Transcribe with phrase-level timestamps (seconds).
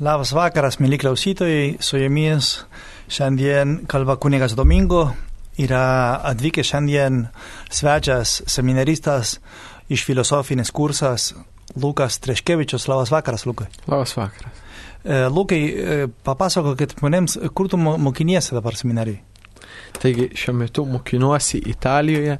[0.00, 2.54] Labas vakaras, mėly klausytojai, su jumis
[3.12, 5.10] šiandien kalba kunigas Domingo,
[5.60, 7.18] yra atvykęs šiandien
[7.68, 9.34] svečias, seminaristas
[9.92, 11.34] iš filosofinės kursas
[11.76, 12.88] Lukas Treškevičius.
[12.88, 13.68] Labas vakaras, Lukai.
[13.84, 14.64] Labas vakaras.
[15.04, 19.20] E, Lukai, e, papasakokit žmonėms, kur tu mokiniesi dabar seminarijai?
[20.00, 22.38] Taigi šiuo metu mokinuosi Italijoje,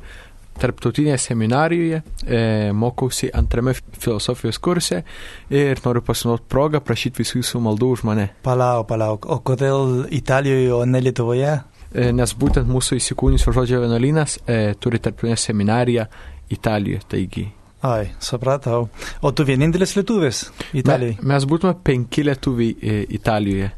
[0.61, 2.41] tarptautinėje seminarijoje, e,
[2.77, 5.03] mokausi antrame filosofijos kurse
[5.51, 8.29] ir noriu pasinaudoti progą prašyti visų jūsų maldų už mane.
[8.45, 11.57] Palauk, palauk, o kodėl Italijoje, o ne Lietuvoje?
[11.93, 16.07] E, nes būtent mūsų įsikūnysio žodžio vienuolynas e, turi tarptautinę seminariją
[16.53, 17.49] Italijoje, taigi.
[17.83, 18.87] Ai, supratau.
[19.23, 20.45] O tu vienintelis lietuvis
[20.79, 21.17] Italijai?
[21.19, 23.73] Me, mes būtume penki lietuviai e, Italijoje.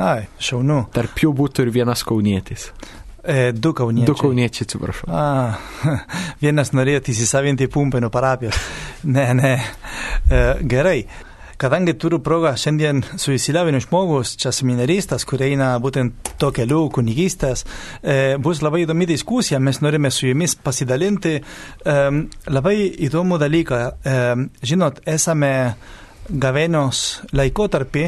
[0.00, 0.86] Ai, šaunu.
[0.94, 2.70] Tarp jų būtų ir vienas kaunietis.
[3.24, 4.06] E, du kauniečiai.
[4.10, 5.08] Du kauniečiai, atsiprašau.
[5.08, 5.58] A,
[6.44, 8.58] vienas norėjo įsisavinti pumpėnų parapijos.
[9.04, 9.54] Ne, ne.
[10.28, 10.98] E, gerai.
[11.60, 17.62] Kadangi turiu progą šiandien su įsilaviniu žmogus, čia seminaristas, kurie eina būtent to keliu kunigystės,
[18.02, 21.36] e, bus labai įdomi diskusija, mes norime su jumis pasidalinti.
[21.40, 21.98] E,
[22.50, 22.76] labai
[23.06, 23.82] įdomų dalyką.
[23.86, 24.16] E,
[24.66, 25.54] žinot, esame
[26.28, 27.00] gavėnios
[27.36, 28.04] laikotarpį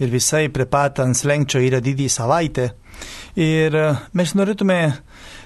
[0.00, 2.70] ir visai prie pat ant slenkčio yra didį savaitę.
[3.40, 4.78] Ir e, mes norėtume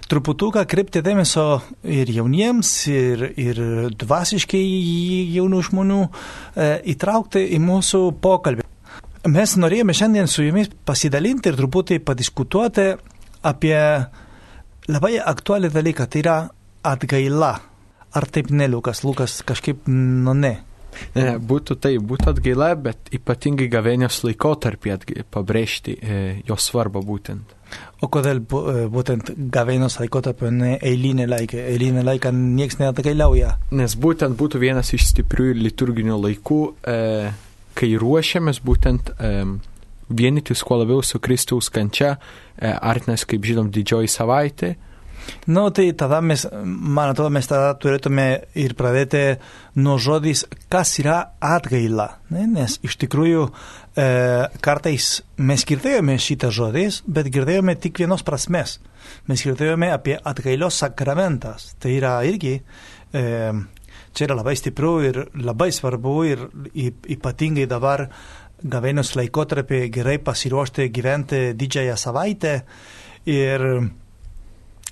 [0.08, 3.60] truputuką kreipti dėmesio ir jauniems, ir, ir
[3.98, 4.62] dvasiškai
[5.36, 8.66] jaunų žmonių e, įtraukti į mūsų pokalbį.
[9.34, 12.90] Mes norėjome šiandien su jumis pasidalinti ir truputį padiskutuoti
[13.44, 13.78] apie
[14.92, 16.36] labai aktualią dalyką, tai yra
[16.84, 17.54] atgaila.
[18.14, 19.02] Ar taip ne, Lukas?
[19.02, 20.58] Lukas kažkaip, nu ne.
[21.14, 27.54] Ne, būtų tai, būtų atgaila, bet ypatingai gavėnios laikotarpį atgai, pabrėžti e, jo svarbą būtent.
[28.04, 31.62] O kodėl e, būtent gavėnios laikotarpio ne eilinė laikė?
[31.72, 33.54] Eilinė laiką niekas neatgailiauja.
[33.78, 36.98] Nes būtent būtų vienas iš stiprių liturginių laikų, e,
[37.74, 39.32] kai ruošiamės būtent e,
[40.08, 42.16] vienytis kuo labiau su Kristaus kančia,
[42.56, 44.74] e, artinės, kaip žinom, didžioji savaitė.
[45.46, 48.26] Nu, tai tada mes, man atrodo, mes tada turėtume
[48.56, 49.22] ir pradėti
[49.76, 52.08] nuo žodis, kas yra atgaila.
[52.32, 52.46] Ne?
[52.48, 54.06] Nes iš tikrųjų e,
[54.64, 58.78] kartais mes girdėjome šitą žodis, bet girdėjome tik vienos prasmes.
[59.28, 61.74] Mes girdėjome apie atgailos sakramentas.
[61.80, 62.56] Tai yra irgi,
[63.12, 63.24] e,
[64.14, 66.46] čia yra labai stipru ir labai svarbu ir
[67.16, 68.08] ypatingai dabar
[68.64, 72.54] gavėnios laikotarpį gerai pasiruošti gyventi didžiąją savaitę.
[73.28, 73.62] Ir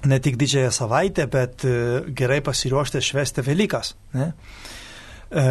[0.04, 3.94] ne tik didžiąją savaitę, bet e, gerai pasiruošti švesti Velykas.
[4.14, 4.32] Ne?
[5.30, 5.44] E,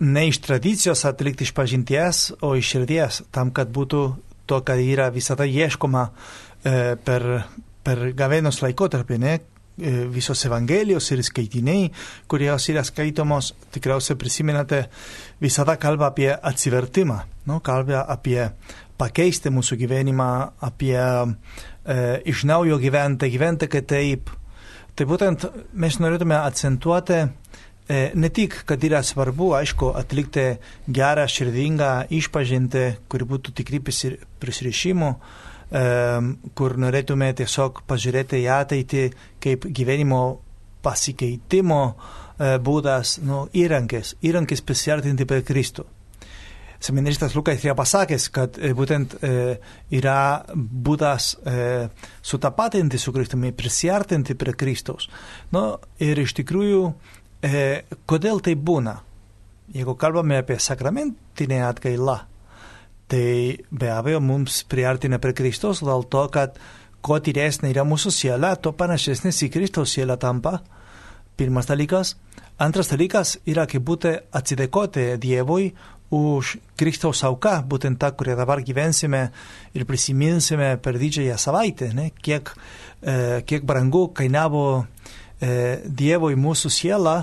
[0.00, 4.02] ne iš tradicijos atlikti iš pažinties, o iš širdies, tam, kad būtų
[4.46, 7.28] to, kad yra visada ieškoma e, per,
[7.84, 9.36] per gavėnos laikotarpį, ne?
[10.08, 11.90] visos evangelijos ir skaitiniai,
[12.32, 14.86] kurios yra skaitomos, tikriausiai prisimenate,
[15.36, 18.40] visada kalba apie atsivertimą, nu, kalba apie
[18.96, 20.30] pakeisti mūsų gyvenimą,
[20.64, 20.96] apie
[21.86, 24.30] e, iš naujo gyventi, gyventi kitaip.
[24.96, 27.28] Tai būtent mes norėtume akcentuoti e,
[28.14, 30.46] ne tik, kad yra svarbu, aišku, atlikti
[30.88, 35.84] gerą, širdingą išpažinti, kuri būtų tikri prisirišimų, e,
[36.58, 39.04] kur norėtume tiesiog pažiūrėti į ateitį
[39.42, 40.22] kaip gyvenimo
[40.86, 45.86] pasikeitimo e, būdas, nu, įrankis, įrankis prisartinti prie Kristų
[46.86, 49.18] seminaristas Lukas yra pasakęs, kad e, būtent
[49.94, 50.18] yra
[50.54, 51.56] būdas e,
[52.22, 55.10] sutapatinti su Kristumi, prisiartinti prie Kristaus.
[55.54, 55.66] Nu,
[56.02, 56.82] ir iš tikrųjų,
[58.08, 58.96] kodėl tai būna?
[59.74, 62.20] Jeigu kalbame apie sakramentinę atgailą,
[63.10, 66.58] tai be abejo mums priartina prie Kristaus dėl to, kad
[67.06, 70.60] kuo tyresnė yra mūsų siela, tuo panašesnės į Kristaus sielą tampa.
[71.36, 72.14] Pirmas dalykas.
[72.62, 75.68] Antras dalykas yra kaip būti atsidėkoti Dievui
[76.10, 79.30] už Kristaus auką, būtent tą, kurią dabar gyvensime
[79.74, 82.10] ir prisiminsime per didžiąją savaitę, ne?
[82.22, 82.52] kiek,
[83.02, 84.86] e, kiek brangu kainavo
[85.40, 87.16] e, Dievo į mūsų sielą,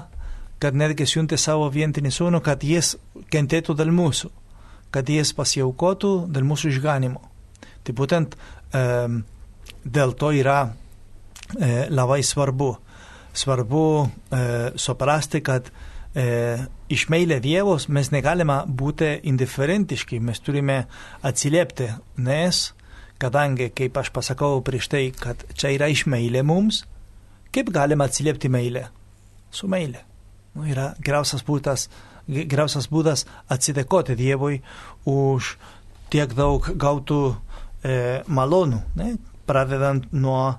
[0.60, 2.96] kad netgi siuntė savo vientinį sūnų, kad jis
[3.32, 4.32] kentėtų dėl mūsų,
[4.92, 7.24] kad jis pasiaukotų dėl mūsų išganimo.
[7.84, 8.84] Tai būtent e,
[9.84, 12.74] dėl to yra e, labai svarbu.
[13.34, 14.08] Svarbu e,
[14.78, 20.84] suprasti, kad e, iš meilė Dievos mes negalime būti indiferentiški, mes turime
[21.26, 21.88] atsiliepti,
[22.22, 22.68] nes
[23.22, 26.84] kadangi, kaip aš pasakau prieš tai, kad čia yra iš meilė mums,
[27.54, 28.88] kaip galima atsiliepti meilę?
[29.54, 30.04] Su meilė.
[30.54, 31.88] Nu, yra geriausias būdas,
[32.28, 34.60] geriausias būdas atsidėkoti Dievui
[35.10, 35.56] už
[36.14, 39.16] tiek daug gautų e, malonų, ne?
[39.50, 40.54] pradedant nuo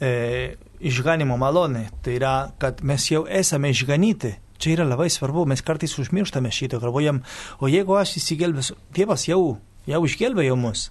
[0.00, 1.88] e, išganimo malonė.
[2.04, 6.80] Tai yra, kad mes jau esame išganyti Čia yra labai svarbu, mes kartais užmirštame šitą,
[6.82, 7.22] galvojam,
[7.62, 9.58] o jeigu aš įsigelbėsiu, Dievas jau
[9.88, 10.88] jau išgelbėjo mus.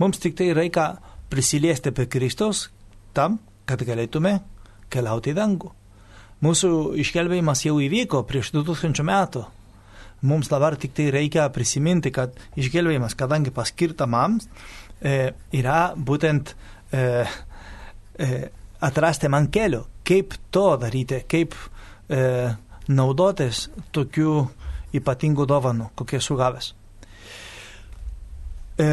[0.00, 0.94] Mums tik tai reikia
[1.32, 2.68] prisiliesti prie Kristaus
[3.16, 4.38] tam, kad galėtume
[4.92, 5.72] keliauti į dangų.
[6.44, 6.70] Mūsų
[7.02, 9.46] išgelbėjimas jau įvyko prieš 2000 metų.
[10.26, 14.46] Mums dabar tik tai reikia prisiminti, kad išgelbėjimas, kadangi paskirta mums,
[15.00, 16.54] e, yra būtent
[16.92, 17.02] e,
[18.16, 18.28] e,
[18.86, 21.56] atrasti man kelio, kaip to daryti, kaip
[22.08, 22.20] e,
[22.88, 24.34] naudotis tokių
[24.96, 26.72] ypatingų dovanų, kokie sugavęs.
[28.76, 28.86] E,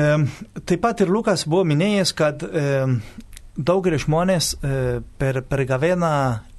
[0.63, 2.63] taip pat ir Lukas buvo minėjęs, kad e,
[3.57, 6.13] daugelis žmonės e, per, per gaveną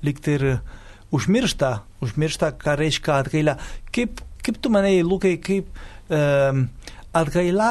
[0.04, 0.46] likti ir
[1.14, 1.72] užmiršta,
[2.04, 3.56] užmiršta, ką reiškia atgaila.
[3.94, 5.70] Kaip, kaip tu manai, Lukai, kaip
[6.08, 6.20] e,
[7.14, 7.70] atgaila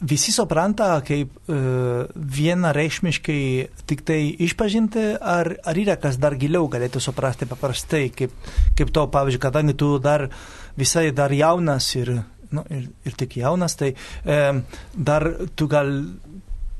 [0.00, 1.58] visi supranta kaip e,
[2.38, 3.42] vienareikšmiškai
[3.88, 8.34] tik tai išpažinti, ar, ar yra kas dar giliau galėtų suprasti paprastai, kaip,
[8.78, 10.28] kaip to, pavyzdžiui, kadangi tu dar
[10.80, 12.14] visai dar jaunas ir,
[12.50, 14.40] nu, ir, ir tik jaunas, tai e,
[14.96, 15.92] dar tu gal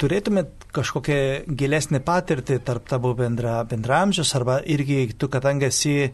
[0.00, 1.18] turėtumėt kažkokią
[1.58, 6.10] gilesnį patirtį tarp tavo bendra, bendramžius, arba irgi tu, kadangi esi e,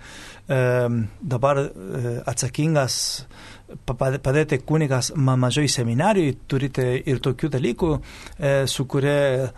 [1.21, 1.69] dabar e,
[2.27, 2.99] atsakingas
[3.87, 7.93] padėti kunigas mažai seminarijai, turite ir tokių dalykų,
[8.39, 9.49] e, su kuria e,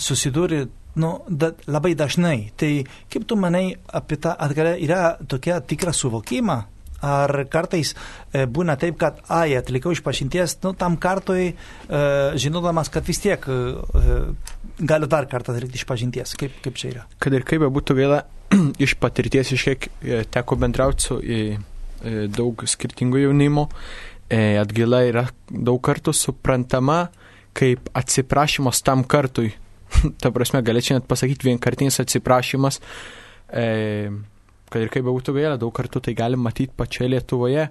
[0.00, 0.64] susidūri
[0.96, 2.52] nu, da, labai dažnai.
[2.56, 2.70] Tai
[3.12, 6.62] kaip tu manai apie tą atgalę, yra tokia tikra suvokima,
[7.06, 12.00] Ar kartais e, būna taip, kad, ai, atlikau išpažinties, nu, tam kartui, e,
[12.40, 13.58] žinodamas, kad vis tiek e,
[14.80, 16.34] galiu dar kartą daryti išpažinties.
[16.40, 17.06] Kaip, kaip čia yra?
[17.22, 18.24] Kad ir kaip būtų gaila,
[18.86, 19.88] iš patirties, iš kiek
[20.34, 21.20] teko bendrauti su
[22.36, 23.64] daug skirtingų jaunimo,
[24.30, 27.06] atgaila yra daug kartų suprantama
[27.56, 29.54] kaip atsiprašymas tam kartui.
[30.22, 32.80] Ta prasme, galėčiau net pasakyti vienkartinis atsiprašymas.
[33.48, 34.10] E,
[34.70, 37.68] kad ir kaip būtų gaila, daug kartų tai galim matyti pačioje Lietuvoje,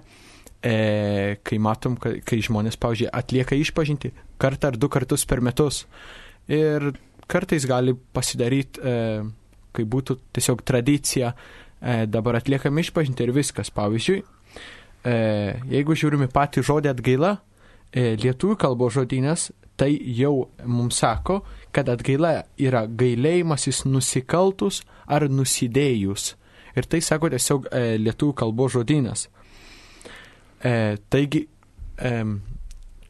[0.62, 0.76] e,
[1.44, 5.84] kai matom, kai, kai žmonės, pavyzdžiui, atlieka išpažinti kartą ar du kartus per metus.
[6.48, 6.92] Ir
[7.28, 9.22] kartais gali pasidaryti, e,
[9.76, 11.34] kai būtų tiesiog tradicija,
[11.80, 13.70] e, dabar atliekam išpažinti ir viskas.
[13.74, 14.22] Pavyzdžiui,
[15.04, 15.16] e,
[15.74, 17.36] jeigu žiūrime patį žodį atgaila,
[17.92, 21.42] e, lietuvių kalbos žodynės, tai jau mums sako,
[21.72, 26.34] kad atgaila yra gailėjimasis nusikaltus ar nusidėjus.
[26.76, 29.26] Ir tai sako tiesiog e, lietuvių kalbos žodynas.
[30.60, 31.46] E, taigi,
[31.96, 32.14] e,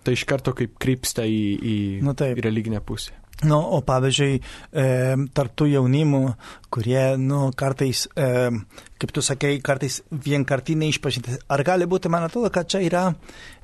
[0.07, 1.77] tai iš karto kaip krypsta į, į,
[2.07, 3.17] nu, į religinę pusę.
[3.45, 4.39] Nu, o pavyzdžiui,
[4.73, 4.85] e,
[5.37, 6.21] tarptų jaunimų,
[6.73, 8.49] kurie, nu, kartais, e,
[8.97, 11.35] kaip tu sakai, kartais vienkartiniai išpažinti.
[11.53, 13.11] Ar gali būti, man atrodo, kad čia yra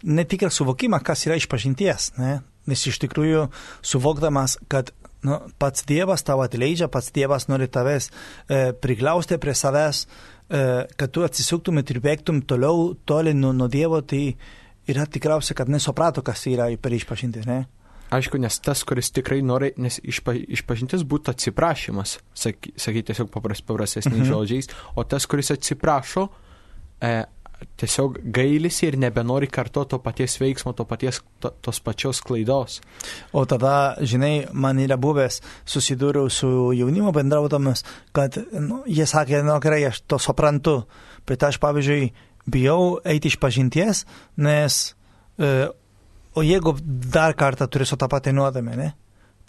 [0.04, 2.42] netikras suvokimas, kas yra išpažinties, ne?
[2.68, 3.46] Nes iš tikrųjų,
[3.80, 4.92] suvokdamas, kad
[5.26, 10.64] nu, pats Dievas tau atleidžia, pats Dievas nori tavęs e, priglausti prie savęs, e,
[10.98, 14.32] kad tu atsisuktum ir bėgtum toliau, toli nuo, nuo Dievo, tai
[14.90, 17.62] yra tikriausiai, kad nesuprato, kas yra per išpažintis, ne?
[18.12, 23.62] Aišku, nes tas, kuris tikrai nori, nes išpa, išpažintis būtų atsiprašymas, sakyti saky, tiesiog papras,
[23.64, 24.28] paprastesniais mhm.
[24.28, 24.68] žodžiais,
[25.00, 26.26] o tas, kuris atsiprašo,
[27.00, 27.14] e,
[27.80, 32.80] tiesiog gailisi ir nebenori karto to paties veiksmo, to paties, to, tos pačios klaidos.
[33.32, 37.84] O tada, žinai, man yra buvęs, susidūriau su jaunimo bendrautomis,
[38.16, 40.82] kad nu, jie sakė, nu gerai, aš to suprantu,
[41.28, 42.12] bet aš, pavyzdžiui,
[42.52, 44.04] bijau eiti iš pažinties,
[44.42, 44.82] nes,
[45.38, 45.52] e,
[46.34, 48.92] o jeigu dar kartą turėsiu tą patį nuodėmę?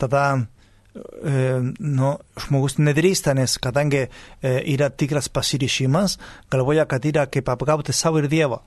[0.02, 0.26] Tada
[0.94, 1.38] E,
[1.80, 4.10] nu, žmogus nedrįsta, nes kadangi e,
[4.76, 6.20] yra tikras pasiryšimas,
[6.54, 8.60] galvoja, kad yra kaip apgauti savo ir Dievo.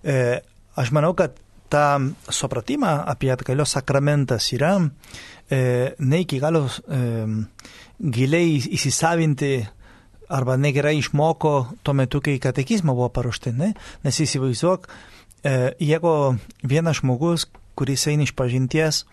[0.00, 0.40] E,
[0.80, 1.36] aš manau, kad
[1.70, 6.64] tą supratimą apie atgalios sakramentas yra ne iki galo
[8.00, 9.50] giliai įsisavinti
[10.30, 11.52] arba negerai išmoko
[11.86, 13.72] tuo metu, kai katekizmo buvo paruošti, ne?
[14.02, 14.88] nes įsivaizduok,
[15.78, 16.14] jeigu
[16.62, 17.46] vienas žmogus,
[17.78, 19.04] kuris eina iš pažinties,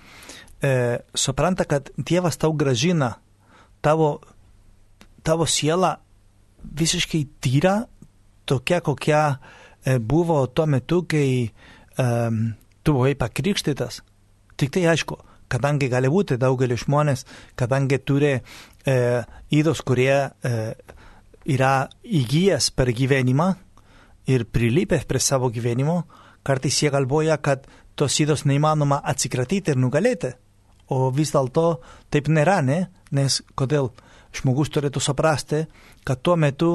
[0.62, 3.16] e, supranta, kad Dievas tau gražina
[3.82, 4.22] tavo,
[5.24, 5.96] tavo sielą
[6.64, 7.86] visiškai tyra,
[8.46, 9.22] tokia, kokia
[9.86, 12.06] e, buvo tuo metu, kai e,
[12.84, 14.02] tu buvai pakrikštytas.
[14.58, 15.18] Tik tai aišku,
[15.52, 17.26] kadangi gali būti daugelis žmonės,
[17.60, 18.42] kadangi turi e,
[19.54, 20.54] įdos, kurie e,
[21.48, 21.74] yra
[22.04, 23.54] įgyjęs per gyvenimą
[24.28, 26.02] ir prilipęs prie savo gyvenimo,
[26.44, 30.36] kartais jie galvoja, kad tos įdos neįmanoma atsikratyti ir nugalėti.
[30.94, 31.80] O vis dėlto
[32.14, 32.88] taip nėra, ne?
[33.12, 33.92] Nes kodėl
[34.36, 35.66] žmogus turėtų suprasti,
[36.08, 36.72] kad tuo metu,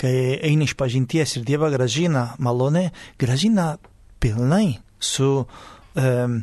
[0.00, 2.90] kai eini iš pažinties ir Dievą gražina malonė,
[3.20, 3.76] gražina
[4.20, 6.38] pilnai su um,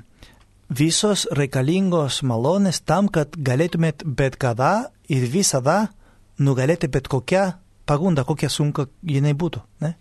[0.70, 5.92] visos reikalingos malonės tam, kad galėtumėt bet kada ir visada
[6.40, 7.52] nugalėti bet kokią
[7.86, 9.62] pagundą, kokia sunka jinai būtų.
[9.84, 9.96] Ne?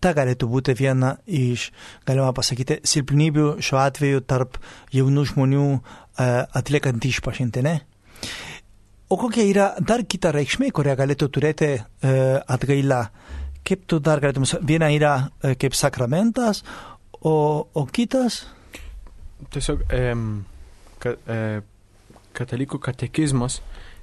[0.00, 1.70] Ta galėtų būti viena iš,
[2.06, 4.58] galima pasakyti, silpnybių šiuo atveju tarp
[4.94, 5.78] jaunų žmonių e,
[6.60, 7.78] atliekant išpažinti, ne?
[9.08, 11.80] O kokia yra dar kita reikšmė, kurią galėtų turėti e,
[12.42, 13.04] atgaila?
[13.66, 16.62] Kaip tu dar galėtum, viena yra e, kaip sakramentas,
[17.20, 18.44] o, o kitas?
[19.52, 20.02] Tiesiog e,
[21.02, 21.40] ka, e,
[22.36, 23.60] katalikų katekizmas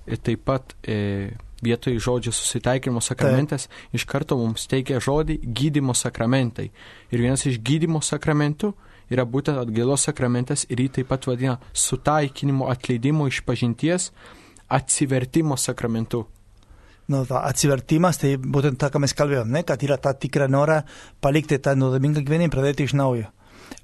[0.08, 1.34] ir taip pat e,
[1.64, 3.96] vietoj žodžio susitaikymo sakramentas Taip.
[4.00, 6.70] iš karto mums teikia žodį gydimo sakramentai.
[7.12, 8.74] Ir vienas iš gydimo sakramentų
[9.14, 14.12] yra būtent atgailos sakramentas ir jį taip pat vadina sutaikinimo atleidimo iš pažinties
[14.74, 16.26] atsivertimo sakramentu.
[17.12, 20.80] Nu, ta atsivertimas, tai būtent tą, ką mes kalbėjom, ne, kad yra ta tikra nora
[21.22, 23.28] palikti tą nuodėmingą gyvenimą, pradėti iš naujo.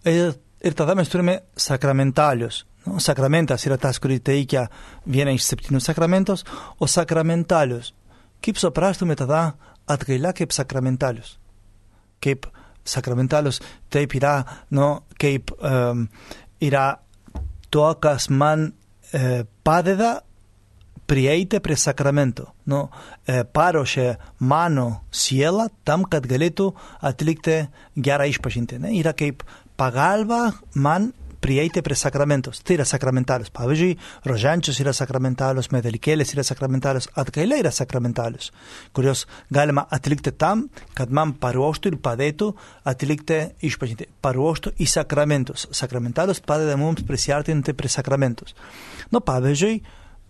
[0.08, 2.64] Ir, ir tada mes turime sakramentalius.
[2.90, 4.66] Nu, sakramentas yra tas, kurį teikia
[5.06, 6.46] vieną iš septynių sakramentos,
[6.82, 7.94] o sakramentalius.
[8.42, 9.52] Kaip suprastume tada
[9.90, 11.36] atgailą kaip sakramentalius?
[12.24, 12.48] Kaip
[12.88, 13.60] sakramentalius
[13.94, 14.40] taip yra,
[14.74, 14.88] nu,
[15.22, 16.08] kaip um,
[16.66, 16.88] yra
[17.70, 18.72] to, kas man
[19.14, 20.16] e, padeda
[21.10, 22.50] prieiti prie sakramento.
[22.70, 22.84] Nu,
[23.26, 24.10] e, paruošė
[24.50, 26.72] mano sielą tam, kad galėtų
[27.06, 27.62] atlikti
[27.98, 28.82] gerą išpažinti.
[28.82, 28.94] Ne?
[29.00, 29.46] Yra kaip
[29.80, 32.62] pagalba man prieiti prie sakramentos.
[32.64, 33.52] Tai yra sakramentalius.
[33.56, 33.98] Pavyzdžiui,
[34.30, 38.52] rožančius yra sakramentalius, medalikėlės yra sakramentalius, atgailė yra sakramentalius,
[38.96, 40.68] kurios galima atlikti tam,
[40.98, 42.52] kad man paruoštų ir padėtų
[42.90, 44.10] atlikti išpažinti.
[44.24, 45.68] Paruoštų į sakramentus.
[45.76, 48.56] Sakramentalius padeda mums prisartinti prie sakramentus.
[49.14, 49.80] Nu, pavyzdžiui,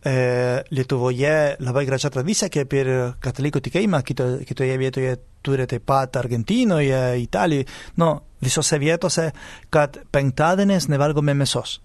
[0.05, 2.91] e, Lietuvoje labai gražia tradicija, kaip ir
[3.23, 7.67] katalikų tikėjimą, kito, kitoje vietoje turi taip pat Argentinoje, Italijoje.
[8.01, 8.13] Nu,
[8.43, 9.29] visose vietose,
[9.73, 11.79] kad penktadienis nevalgome mėsos.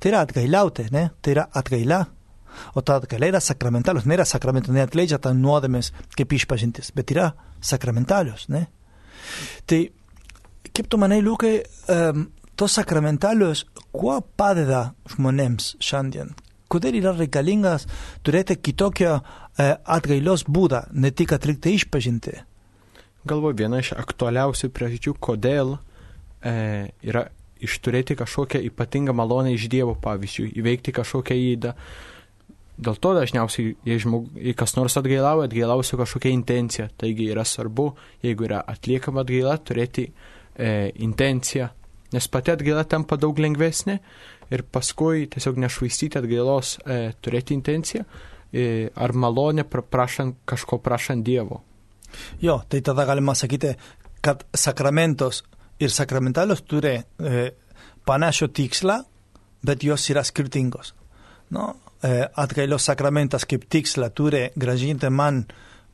[0.00, 1.08] Tai yra atgailiauti, ne?
[1.22, 2.04] Tai yra atgaila.
[2.76, 7.30] O ta atgaila yra sakramentalius, nėra sakramentų, neatleidžia tą nuodėmės kaip išpažintis, bet yra
[7.64, 8.66] sakramentalius, ne?
[9.68, 9.80] Tai
[10.76, 11.58] kaip tu manai, Liukai,
[11.92, 16.32] um, tos sakramentalius, kuo padeda žmonėms šiandien?
[16.72, 17.86] Kodėl yra reikalingas
[18.26, 22.36] turėti kitokio uh, atgailos būdą, ne tik atlikti išpažinti?
[23.26, 25.72] Galvoju, viena iš aktualiausių priežasčių, kodėl
[26.46, 26.52] e,
[27.02, 27.24] yra
[27.64, 31.72] išturėti kažkokią ypatingą malonę iš Dievo, pavyzdžiui, įveikti kažkokią įdą.
[32.76, 36.90] Dėl to dažniausiai, jei, žmog, jei kas nors atgailauja, atgailausiu kažkokią intenciją.
[37.00, 37.88] Taigi yra svarbu,
[38.22, 41.70] jeigu yra atliekama atgaila, turėti e, intenciją,
[42.12, 43.98] nes pati atgaila tampa daug lengvesnė
[44.50, 48.04] ir paskui tiesiog nešvaistyti atgailos, e, turėti intenciją
[48.52, 51.62] e, ar malonę prašant kažko prašant Dievo.
[52.40, 53.74] Jo, tai tada galima sakyti,
[54.20, 55.42] kad sakramentos
[55.80, 57.50] ir sakramentalios turi e,
[58.06, 59.00] panašų tikslą,
[59.66, 60.94] bet jos yra skirtingos.
[61.50, 61.74] No?
[62.02, 65.44] E, atgailos sakramentas kaip tikslą turi gražinti man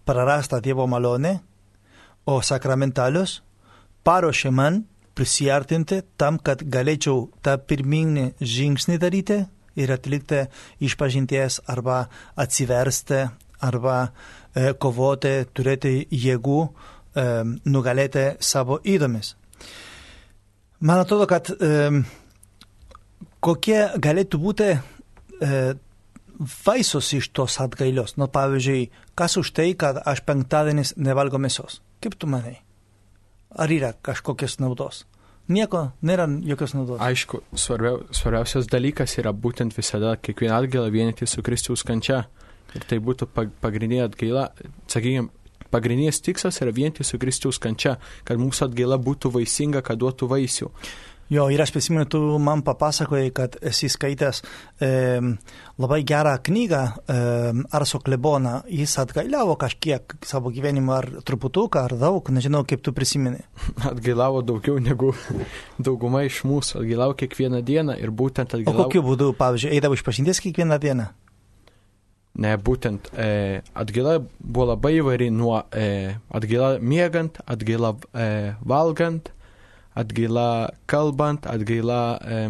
[0.07, 1.39] prarastą Dievo malonę,
[2.27, 3.41] o sakramentalios
[4.07, 4.83] paruošė man
[5.15, 9.43] prisiartinti tam, kad galėčiau tą pirminį žingsnį daryti
[9.79, 10.45] ir atlikti
[10.85, 13.23] išpažinties arba atsiversti
[13.63, 17.29] arba e, kovoti, turėti jėgų e,
[17.69, 19.37] nugalėti savo įdomis.
[20.83, 22.03] Man atrodo, kad e,
[23.43, 25.63] kokie galėtų būti e,
[26.67, 28.17] vaisius iš tos atgailios.
[28.19, 31.81] Nu, pavyzdžiui, kas už tai, kad aš penktadienis nevalgo mėsos?
[32.03, 32.59] Kaip tu manai?
[33.57, 35.05] Ar yra kažkokios naudos?
[35.53, 37.01] Nieko, nėra jokios naudos.
[37.03, 42.25] Aišku, svarbiau, svarbiausias dalykas yra būtent visada kiekvieną atgailą vienyti su Kristaus kančia.
[42.73, 43.29] Ir tai būtų
[43.61, 44.47] pagrindinė atgaila,
[44.89, 45.29] sakykime,
[45.73, 50.71] pagrindinis tikslas yra vienti su Kristaus kančia, kad mūsų atgaila būtų vaisinga, kad duotų vaisių.
[51.33, 54.43] Jo, ir aš prisimenu, tu man papasakojai, kad esi skaitęs
[54.85, 54.91] e,
[55.81, 57.17] labai gerą knygą e,
[57.79, 58.59] Arso Kleboną.
[58.69, 63.41] Jis atgailiavo kažkiek savo gyvenimą, ar truputuką, ar daug, nežinau, kaip tu prisimeni.
[63.93, 65.15] Atgailavo daugiau negu
[65.89, 66.83] dauguma iš mūsų.
[66.83, 68.77] Atgailavo kiekvieną dieną ir būtent atgailavo.
[68.77, 71.09] O kokiu būdu, pavyzdžiui, eidavo išpažinties kiekvieną dieną?
[72.43, 78.29] Ne, būtent e, atgaila buvo labai įvairi nuo e, atgaila miegant, atgaila e,
[78.65, 79.33] valgant,
[79.99, 82.43] atgaila kalbant, atgaila e,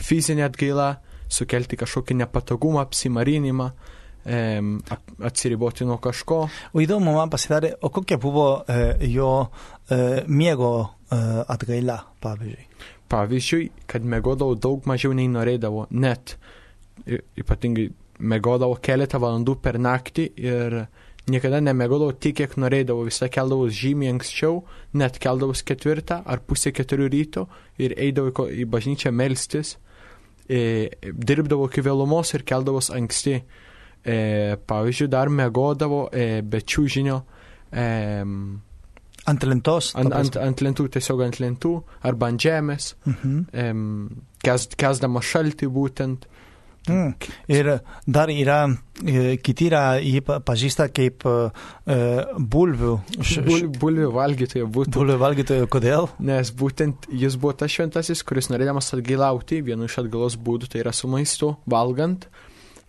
[0.00, 0.90] fizinė atgaila,
[1.30, 3.70] sukelti kažkokį nepatogumą, apsimarinimą,
[4.24, 4.40] e,
[5.30, 6.40] atsiriboti nuo kažko.
[6.74, 8.80] O įdomu man pasidarė, o kokia buvo e,
[9.12, 12.66] jo e, miego e, atgaila, pavyzdžiui?
[13.10, 16.36] Pavyzdžiui, kad mėgodavau daug mažiau nei norėdavau, net
[17.40, 17.88] ypatingai
[18.20, 20.76] mėgodavau keletą valandų per naktį ir
[21.30, 24.62] niekada nemėgodavau tiek, kiek norėdavau, visą keldavau žymiai anksčiau,
[24.98, 27.46] net keldavau ketvirtą ar pusę keturių ryto
[27.78, 29.76] ir eidavau į bažnyčią melstis,
[30.48, 33.38] e, dirbdavau iki vėlumos ir keldavau anksti.
[34.00, 37.18] E, pavyzdžiui, dar mėgodavau e, be čiūžinio
[37.72, 37.86] e,
[39.28, 39.90] Ant lentos.
[40.00, 41.74] ant, ant, ant lentų, tiesiog ant lentų,
[42.08, 43.34] arba ant žemės, Mhm.
[43.52, 43.82] em,
[44.42, 46.24] kes, kesdama šaltį būtent.
[46.88, 47.12] Mm.
[47.52, 47.68] Ir
[48.08, 48.62] dar yra,
[49.04, 51.34] e, kiti yra jį pa- pažįsta kaip e,
[51.84, 51.98] e,
[52.54, 52.94] bulvių.
[53.46, 54.94] Bul, bulvių valgytojo būtų.
[54.96, 56.08] Bulvių valgytojų, kodėl?
[56.24, 60.94] Nes būtent jis buvo tas šventasis, kuris norėdamas atgailauti, vienu iš atgalos būdų, tai yra
[60.96, 62.26] su maistu, valgant,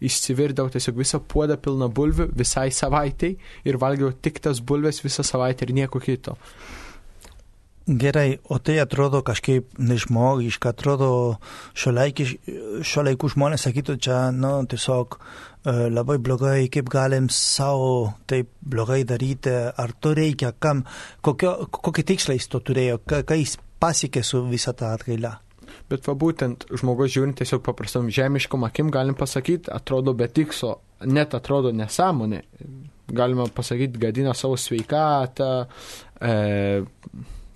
[0.01, 3.36] išsivirdavo tiesiog visą puodą pilną bulvių visai savaitėjai
[3.69, 6.38] ir valgiau tik tas bulves visą savaitę ir nieko kito.
[7.88, 11.40] Gerai, o tai atrodo kažkaip nežmogiška, atrodo
[11.74, 11.94] šio
[13.08, 19.50] laikų žmonės sakytų čia, nu, tiesiog e, labai blogai, kaip galim savo taip blogai daryti,
[19.50, 20.84] ar to reikia, kam,
[21.26, 25.34] kokio, kokį tikslą jis to turėjo, ką, ką jis pasiekė su visą tą atgailą.
[25.90, 30.78] Bet va būtent žmogus žiūrint tiesiog paprastam žemiškom akim galim pasakyti, atrodo be tikslo,
[31.10, 32.46] net atrodo nesąmonė.
[33.12, 35.66] Galima pasakyti, gadina savo sveikatą,
[36.22, 36.84] e,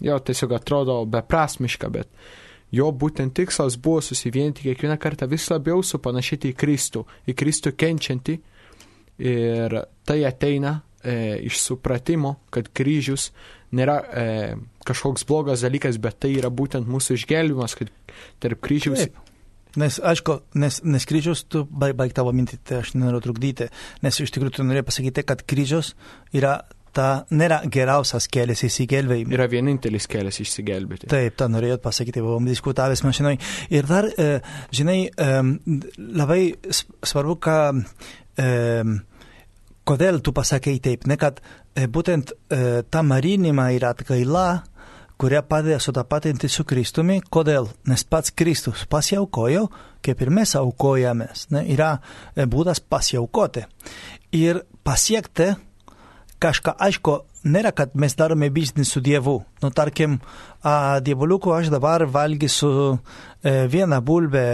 [0.03, 2.09] jo tiesiog atrodo beprasmiška, bet
[2.75, 8.39] jo būtent tikslas buvo susivienyti kiekvieną kartą vis labiau supanašyti į Kristų, į Kristų kenčiantį
[9.25, 13.29] ir tai ateina e, iš supratimo, kad kryžius
[13.75, 14.25] nėra e,
[14.87, 17.93] kažkoks blogas dalykas, bet tai yra būtent mūsų išgelbimas, kad
[18.43, 19.21] tarp kryžiaus Taip.
[19.75, 23.67] Nes, aišku, nes, nes kryžius, tu baig, baig tavo mintį, tai aš nenoriu trukdyti,
[24.05, 25.91] nes iš tikrųjų tu norėjai pasakyti, kad kryžius
[26.35, 26.61] yra
[26.95, 29.35] ta, nėra geriausias kelias įsigelbėjimui.
[29.35, 31.09] yra vienintelis kelias išsigelbėti.
[31.11, 33.39] Taip, tą norėjot pasakyti, buvom diskutavęs mašinoj.
[33.75, 34.39] Ir dar, e,
[34.75, 35.41] žinai, e,
[36.21, 37.57] labai svarbu, ką,
[38.39, 38.49] e,
[39.85, 41.41] kodėl tu pasakei taip, ne kad
[41.75, 42.31] būtent
[42.89, 44.63] ta marinima ir atgaila,
[45.19, 47.67] kurią padeda sutapatinti su Kristumi, kodėl?
[47.85, 49.67] Nes pats Kristus pasiaukojo,
[50.01, 51.65] kaip ir mes aukojamės, ne?
[51.75, 51.97] yra
[52.47, 53.67] būdas pasiaukoti.
[54.39, 55.51] Ir pasiekti
[56.41, 57.15] kažką, aišku,
[57.49, 59.37] nėra, kad mes darome biznį su Dievu.
[59.63, 60.17] Nu, tarkim,
[60.61, 64.45] a, dievoliuku aš dabar valgysiu e, vieną bulbę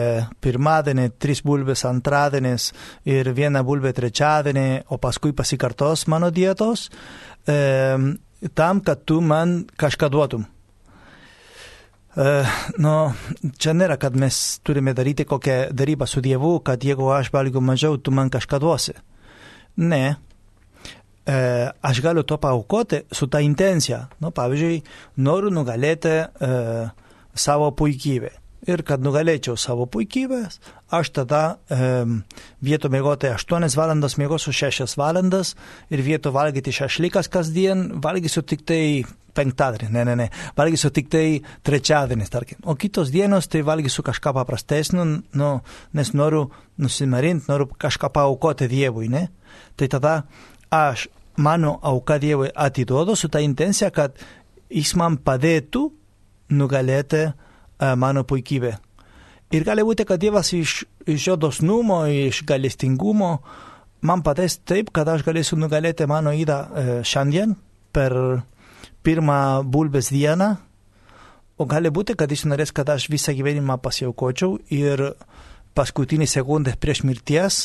[0.43, 2.71] pirmadienį, tris bulbės antradienis
[3.07, 6.89] ir vieną bulbę trečiadienį, o paskui pasikartos mano dietos,
[7.47, 7.97] e,
[8.53, 10.47] tam, kad tu man kažką duotum.
[12.11, 12.43] Uh,
[12.75, 12.91] nu,
[13.55, 14.35] čia nėra, kad mes
[14.67, 18.97] turime daryti kokią darybą su Dievu, kad jeigu aš valgiu mažiau, tu man kažką duosi.
[19.79, 20.17] Ne,
[22.27, 24.07] to paukoti su ta intencija.
[24.19, 24.81] Nu, pavyzdžiui,
[25.17, 26.53] noriu nugalėti e,
[27.33, 28.31] savo puikybę.
[28.69, 30.59] Ir kad nugalėčiau savo puikybės,
[30.93, 32.03] aš tada e,
[32.61, 35.55] vietų mėgoti 8 valandas, mėgosiu 6 valandas
[35.89, 38.83] ir vietų valgyti šešlikas kasdien, valgysiu tik tai
[39.33, 41.25] penktadienį, ne, ne, ne, valgysiu tik tai
[41.65, 42.59] trečiadienį, tarkim.
[42.69, 45.07] O kitos dienos tai valgysiu kažką paprastesnio,
[45.41, 45.49] nu,
[45.97, 49.25] nes noriu nusimarinti, noriu kažką paukoti Dievui, ne?
[49.79, 50.13] Tai tada
[50.69, 54.17] aš mano auka Dievui atiduodu su ta intencija, kad
[54.69, 55.87] jis man padėtų
[56.51, 58.75] nugalėti uh, mano puikybę.
[59.51, 63.37] Ir gali būti, kad Dievas iš, iš jo dosnumo, iš galestingumo
[64.01, 67.55] man padės taip, kad aš galėsiu nugalėti mano įdą uh, šiandien
[67.91, 68.15] per
[69.03, 70.55] pirmą bulbės dieną,
[71.57, 75.11] o gali būti, kad jis norės, kad aš visą gyvenimą pasiaukočiau ir
[75.77, 77.59] paskutinį sekundę prieš mirties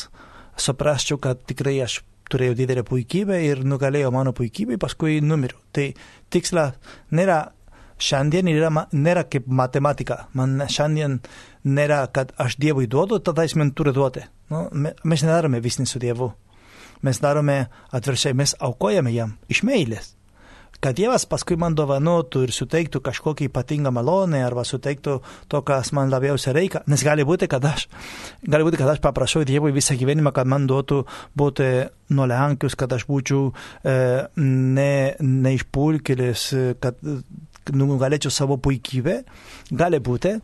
[0.57, 2.01] suprasčiau, kad tikrai aš
[2.31, 5.59] turėjau didelę puikybę ir nugalėjo mano puikybę, paskui numiriau.
[5.75, 5.91] Tai
[6.33, 6.75] tikslas
[7.11, 7.43] nėra
[7.97, 10.25] šiandien yra, nėra kaip matematika.
[10.37, 11.19] Man šiandien
[11.67, 14.25] nėra, kad aš Dievui duodu, tada jis man turi duoti.
[14.51, 16.31] Nu, mes nedarome visnį su Dievu.
[17.05, 20.16] Mes darome atvirkščiai, mes aukojame jam iš meilės.
[20.77, 25.15] Kad Dievas paskui man dovanotų ir suteiktų kažkokį ypatingą malonę arba suteiktų
[25.49, 26.83] to, kas man labiausiai reikia.
[26.85, 27.87] Nes gali būti, kad aš,
[28.45, 30.99] gali būti, kad aš paprašau Dievui visą gyvenimą, kad man duotų
[31.37, 31.71] būti
[32.13, 33.97] nuolenkius, kad aš būčiau e,
[34.37, 36.45] ne, neišpulkėlis,
[36.83, 37.01] kad
[37.73, 39.17] nugalėčiau savo puikybę.
[39.73, 40.37] Gali būti,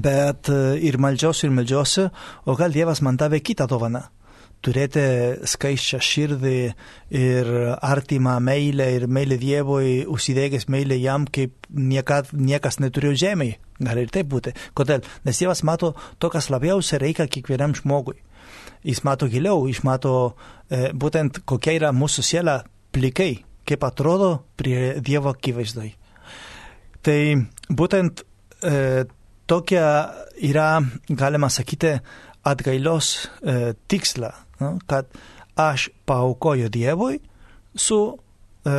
[0.00, 0.48] bet
[0.80, 2.08] ir meldžiausi, ir meldžiausi,
[2.48, 4.06] o gal Dievas man davė kitą dovaną
[4.64, 5.04] turėti
[5.48, 6.58] skaisčią širdį
[7.14, 13.58] ir artimą meilę ir meilę Dievui, užsidegęs meilę jam, kaip niekad, niekas neturėjo žemėje.
[13.84, 14.54] Gali ir taip būti.
[14.78, 15.02] Kodėl?
[15.26, 18.20] Nes Dievas mato to, kas labiausiai reikia kiekvienam žmogui.
[18.84, 20.14] Jis mato giliau, jis mato
[20.68, 22.60] e, būtent kokia yra mūsų siela
[22.94, 25.90] plikai, kaip atrodo prie Dievo akivaizdai.
[27.04, 27.18] Tai
[27.68, 28.22] būtent
[28.62, 29.04] e,
[29.50, 29.88] tokia
[30.44, 30.68] yra,
[31.08, 31.96] galima sakyti,
[32.44, 34.78] atgailos e, tiksla, no?
[34.86, 35.10] kad
[35.56, 37.18] aš paukoju Dievui
[37.74, 38.18] su
[38.64, 38.70] e,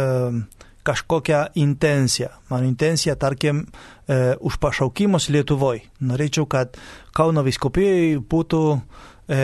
[0.86, 2.30] kažkokia intencija.
[2.50, 3.66] Mano intencija, tarkim,
[4.08, 5.82] e, už pašaukimus Lietuvoje.
[6.00, 6.78] Norėčiau, kad
[7.16, 9.40] Kauno viskopijoje būtų e,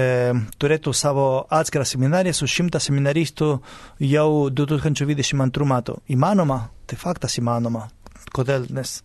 [0.62, 3.50] turėtų savo atskirą seminariją su šimta seminaristų
[4.06, 5.98] jau 2022 metų.
[6.13, 6.60] Įmanoma?
[6.86, 7.88] Tai faktas įmanoma.
[8.36, 8.70] Kodėl?
[8.70, 9.00] Nes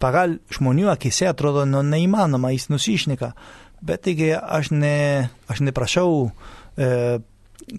[0.00, 3.34] pagal žmonių akise atrodo nu, neįmanoma, jis nusišnika.
[3.82, 6.30] Bet taigi aš, ne, aš neprašau
[6.76, 7.20] e,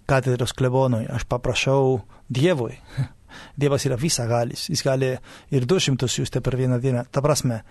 [0.10, 2.02] katedros klebonui, aš paprašau
[2.34, 2.78] Dievui.
[3.60, 5.14] Dievas yra visagalis, jis gali
[5.54, 7.06] ir 200 siūsti per vieną dieną.
[7.12, 7.64] Ta prasme,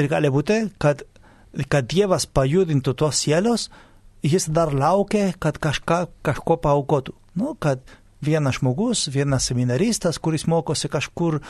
[0.00, 1.04] ir gali būti, kad,
[1.68, 3.68] kad Dievas pajudintų tos sielos,
[4.24, 7.16] jis dar laukia, kad kažką, kažko paukotų.
[7.36, 7.80] Nu, kad
[8.22, 11.40] vienas žmogus, vienas seminaristas, kuris mokosi kažkur,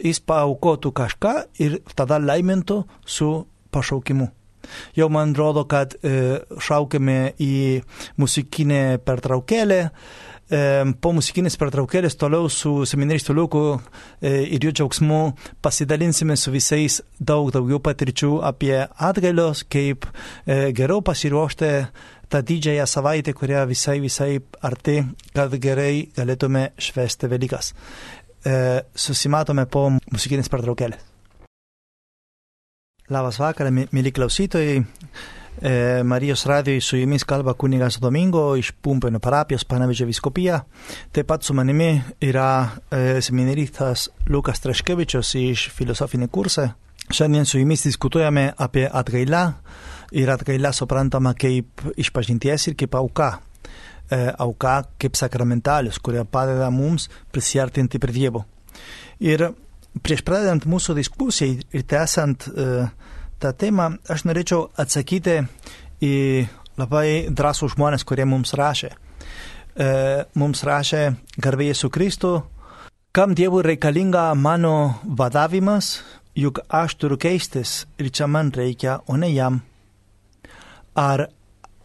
[0.00, 3.32] jis paukotų kažką ir tada laimintų su
[3.70, 4.30] pašaukimu.
[4.96, 7.54] Jau man rodo, kad e, šaukėme į
[8.20, 9.80] muzikinę pertraukėlę.
[10.52, 10.62] E,
[11.02, 15.20] po muzikinės pertraukėlės toliau su seminaristu Liuku e, ir jų džiaugsmu
[15.64, 20.08] pasidalinsime su visais daug daugiau patirčių apie atgalios, kaip
[20.46, 21.70] geriau pasiruošti
[22.32, 25.02] tą didžiąją savaitę, kurią visai visai arti,
[25.36, 27.74] kad gerai galėtume švesti Velykas.
[28.98, 31.11] Susimatome po muzikinės pertraukėlės.
[33.12, 34.78] Labas vakaras, mėly klausytojai.
[35.60, 35.72] E,
[36.08, 40.62] Marijos radijoj su jumis kalba kunigas Domingo iš Pumpėnų parapijos Panevežė viskopija.
[41.12, 41.90] Taip pat su manimi
[42.24, 42.46] yra
[42.88, 46.70] e, seminaristas Lukas Traškevičius iš filosofinį kursą.
[47.12, 49.42] Šiandien su jumis diskutuojame apie atgailą
[50.16, 53.34] ir atgaila suprantama kaip išpažinties ir kaip auka.
[54.08, 58.46] E, auka kaip sakramentalius, kurie padeda mums prisiartinti prie Dievo.
[59.20, 59.50] Ir
[60.00, 62.88] prieš pradedant mūsų diskusiją ir tęsant uh,
[63.42, 65.42] tą temą, aš norėčiau atsakyti
[66.02, 66.14] į
[66.80, 68.92] labai drąsų žmonės, kurie mums rašė.
[68.92, 71.04] Uh, mums rašė
[71.42, 72.32] garbėjai su Kristu,
[73.12, 75.98] kam Dievui reikalinga mano vadavimas,
[76.36, 79.60] juk aš turiu keistis ir čia man reikia, o ne jam.
[80.96, 81.26] Ar,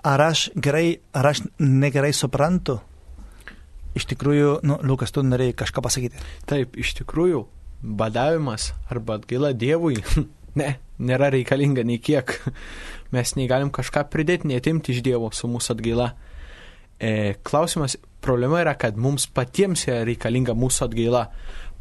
[0.04, 2.80] ar aš gerai, ar aš negerai suprantu?
[3.98, 6.20] Iš tikrųjų, nu, Lukas, tu norėjai kažką pasakyti.
[6.48, 7.46] Taip, iš tikrųjų,
[7.82, 10.02] badavimas arba atgaila Dievui,
[10.60, 12.38] ne, nėra reikalinga nei kiek.
[13.14, 16.12] Mes negalim kažką pridėti, netimti iš Dievo su mūsų atgaila.
[17.00, 21.28] E, klausimas, problema yra, kad mums patiems yra reikalinga mūsų atgaila.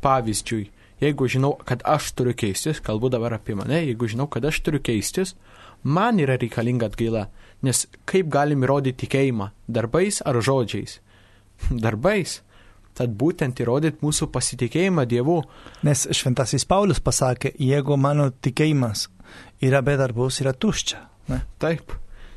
[0.04, 0.66] Pavyzdžiui,
[1.02, 4.82] jeigu žinau, kad aš turiu keistis, kalbu dabar apie mane, jeigu žinau, kad aš turiu
[4.84, 5.34] keistis,
[5.82, 7.26] man yra reikalinga atgaila.
[7.64, 9.50] Nes kaip galim įrodyti tikėjimą?
[9.66, 11.00] Darbais ar žodžiais?
[11.84, 12.42] Darbais.
[12.96, 15.42] Tad būtent įrodyti mūsų pasitikėjimą Dievu.
[15.84, 19.08] Nes šventasis Paulius pasakė, jeigu mano tikėjimas
[19.64, 21.02] yra be darbus, yra tuščia.
[21.28, 21.42] Ne?
[21.60, 21.92] Taip.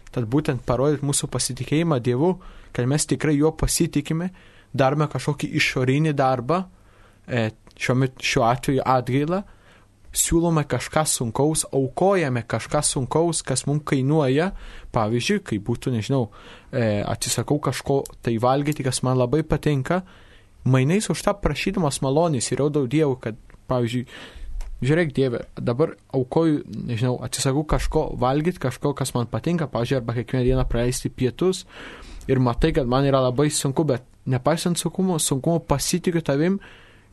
[0.10, 2.34] Tad būtent parodyti mūsų pasitikėjimą Dievu,
[2.76, 4.32] kad mes tikrai juo pasitikime,
[4.74, 6.64] darome kažkokį išorinį darbą,
[7.28, 9.44] e, šiuo, šiuo atveju atgailą,
[10.10, 14.50] siūlome kažką sunkaus, aukojame kažką sunkaus, kas mums kainuoja,
[14.96, 16.24] pavyzdžiui, kai būtų, nežinau,
[16.72, 20.02] e, atsisakau kažko tai valgyti, kas man labai patinka,
[20.64, 23.40] mainais už tą prašydamas malonės įrodau Dievui, kad,
[23.72, 24.06] pavyzdžiui,
[24.86, 30.46] žiūrėk Dieve, dabar aukoju, nežinau, atsisakau kažko valgyti, kažko, kas man patinka, pavyzdžiui, arba kiekvieną
[30.48, 31.66] dieną praleisti pietus
[32.30, 36.60] ir matai, kad man yra labai sunku, bet nepaisant sunkumo, sunkumo pasitikiu tavim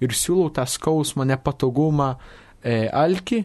[0.02, 2.14] ir siūlau tą skausmą, nepatogumą,
[2.62, 3.44] e, alkį,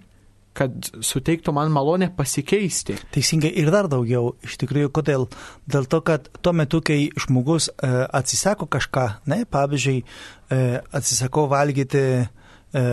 [0.57, 2.97] kad suteiktų man malonę pasikeisti.
[3.15, 5.27] Teisingai ir dar daugiau, iš tikrųjų, kodėl?
[5.71, 10.59] Dėl to, kad tuo metu, kai žmogus e, atsisako kažką, ne, pavyzdžiui, e,
[10.99, 12.83] atsisakau valgyti, e,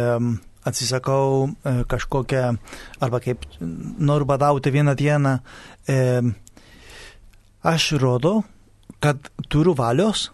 [0.71, 2.45] atsisakau e, kažkokią,
[3.03, 5.39] arba kaip noriu badauti vieną dieną,
[5.91, 6.01] e,
[7.67, 8.43] aš rodo,
[9.03, 10.29] kad turiu valios,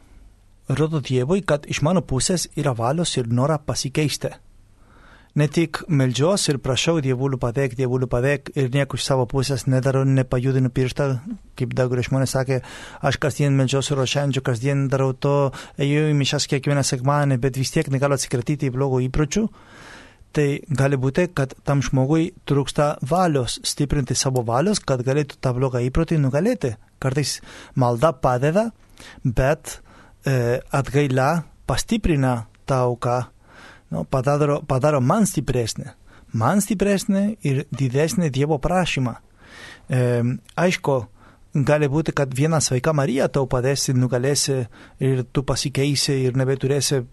[0.69, 4.33] rodo Dievui, kad iš mano pusės yra valios ir norą pasikeisti
[5.35, 10.05] ne tik melžiuos ir prašau dievulių padėk, dievulių padėk ir nieko iš savo pusės nedarau,
[10.07, 11.09] nepajudinu pirštą,
[11.59, 12.61] kaip daugelis žmonės sakė,
[13.03, 17.91] aš kasdien melžiuosi rošiančių, kasdien darau to, einu į mišas kiekvieną sekmanį, bet vis tiek
[17.91, 19.49] negaliu atsikratyti blogo įpročių.
[20.35, 25.83] Tai gali būti, kad tam žmogui trūksta valios, stiprinti savo valios, kad galėtų tą blogą
[25.87, 26.73] įprotį nugalėti.
[26.99, 27.37] Kartais
[27.79, 28.65] malda padeda,
[29.23, 29.77] bet
[30.27, 33.21] e, atgaila pastiprina tą auką
[33.95, 35.95] nu, padaro, padaro man stipresnė,
[36.35, 39.15] man stipresnė ir didesnė Dievo prašymą.
[39.87, 40.01] E,
[40.59, 40.97] aišku,
[41.55, 44.65] gali būti, kad viena sveika Marija tau padės ir nugalėsi
[44.99, 47.05] ir tu pasikeisi ir nebeturėsi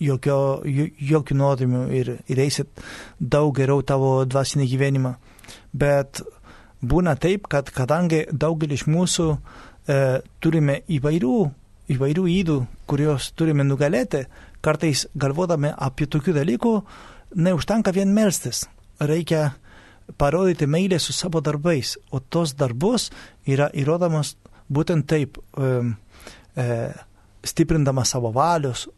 [0.00, 2.84] jokio, jokių nuodėmių ir, ir eisit
[3.18, 5.14] daug geriau tavo dvasinį gyvenimą.
[5.72, 6.22] Bet
[6.80, 11.40] būna taip, kad kadangi daugelis mūsų e, turime įvairių,
[11.90, 14.24] įvairių įdų, kuriuos turime nugalėti,
[14.64, 16.74] kartais galvodami apie tokių dalykų,
[17.36, 18.66] neužtenka vien melstis.
[19.00, 19.52] Reikia
[20.18, 23.10] parodyti meilę su savo darbais, o tos darbus
[23.46, 24.34] yra įrodomas
[24.70, 26.72] būtent taip, e,
[27.46, 28.88] stiprindamas savo valios,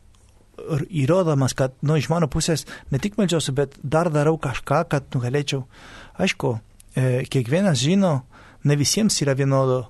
[0.90, 5.64] įrodamas, kad, nu, iš mano pusės ne tik melžiausi, bet dar darau kažką, kad nugalėčiau.
[6.20, 6.58] Aišku,
[6.94, 8.22] e, kiekvienas žino,
[8.64, 9.86] ne visiems yra vienodo.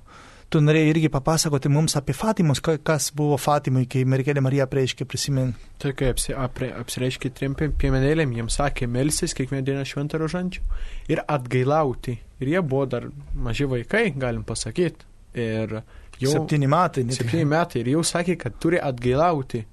[0.53, 5.57] Tu norėjai irgi papasakoti mums apie Fatimus, kas buvo Fatimui, kai mergelė Marija prieiškė, prisimint.
[5.81, 10.67] Tai kai apsi, apre, apsireiškė trim piemenėlėm, jiems sakė melsis kiekvieną dieną šventą rožančių
[11.15, 12.19] ir atgailauti.
[12.45, 15.09] Ir jie buvo dar maži vaikai, galim pasakyti.
[15.41, 15.79] Ir
[16.21, 16.35] jau.
[16.35, 17.07] Septyni metai.
[17.17, 17.81] Septyni metai.
[17.81, 19.65] Ir jau sakė, kad turi atgailauti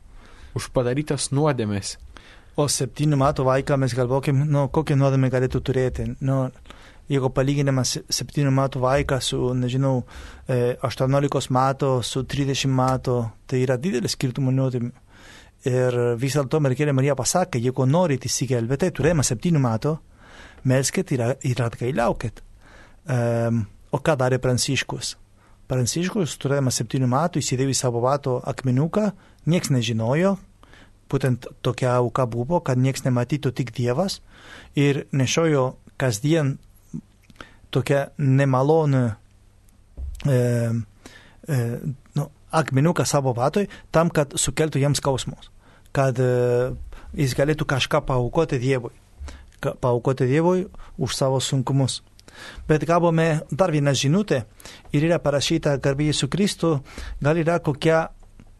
[0.55, 1.97] už padarytas nuodėmės.
[2.59, 6.07] O septynių metų vaiką mes galvokim, nu, kokią nuodėmę galėtų turėti.
[6.23, 6.45] Nu,
[7.09, 10.03] jeigu palyginimas 7 metų vaiką su, nežinau,
[10.49, 13.19] 18 e, metų, su 30 metų,
[13.49, 14.91] tai yra didelis skirtumų nuodėmių.
[15.67, 19.97] Ir vis dėlto mergelė Marija pasakė, jeigu norite įsigelbėti, turėjama 7 metų,
[20.69, 22.39] melskit ir, ir atgailaukit.
[23.09, 25.17] Um, o ką darė Pranciškus?
[25.69, 29.09] Pranciškus, turėdamas 7 metų, įsidėjo į savo vato akmenuką,
[29.51, 30.37] nieks nežinojo,
[31.11, 34.19] būtent tokia auka buvo, kad nieks nematytų tik Dievas
[34.77, 36.57] ir nešiojo kasdien
[37.71, 39.03] tokia nemaloni
[40.25, 40.37] e,
[41.47, 41.57] e,
[42.15, 45.51] nu, akmenuką savo vatoj tam, kad sukeltų jiems skausmus,
[45.95, 46.73] kad e,
[47.17, 48.93] jis galėtų kažką paukoti Dievui,
[49.61, 52.01] paukoti Dievui už savo sunkumus.
[52.69, 54.43] Bet gavome dar vieną žinutę
[54.93, 56.75] ir yra parašyta garbėjai su Kristu,
[57.21, 58.07] gal yra kokia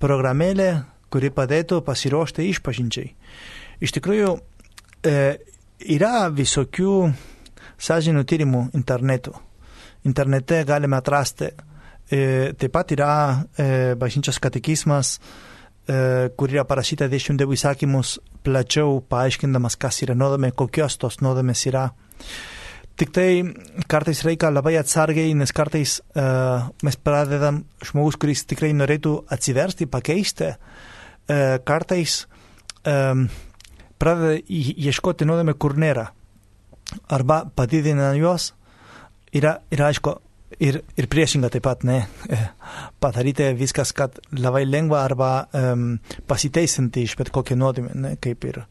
[0.01, 0.71] programėlė,
[1.09, 3.13] kuri padėtų pasiruošti išpažinčiai.
[3.79, 4.33] Iš tikrųjų,
[5.05, 5.15] e,
[5.79, 6.95] yra visokių
[7.79, 9.33] sąžinių tyrimų internetu.
[10.07, 11.49] Internete galime atrasti.
[12.09, 13.13] E, taip pat yra
[13.53, 15.17] e, bažnyčios katekizmas,
[15.85, 18.15] e, kur yra parašyta 22 įsakymus
[18.45, 21.89] plačiau paaiškindamas, kas yra nuodėmė, kokios tos nuodėmės yra.
[22.99, 23.27] Tik tai
[23.87, 30.49] kartais reikia labai atsargiai, nes kartais uh, mes pradedam žmogus, kuris tikrai norėtų atsiversti, pakeisti,
[30.51, 32.25] uh, kartais
[32.83, 33.23] um,
[34.03, 36.09] pradeda ieškoti nuodėmę, kur nėra
[37.09, 38.53] arba padidina juos,
[39.35, 40.15] yra, yra aišku,
[40.57, 41.99] ir, ir priešinga taip pat, ne,
[43.03, 45.91] padaryti viskas, kad labai lengva arba um,
[46.29, 48.63] pasiteisinti iš bet kokią nuodėmę, ne, kaip ir,